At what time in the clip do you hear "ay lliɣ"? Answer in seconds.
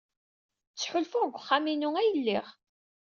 1.99-2.47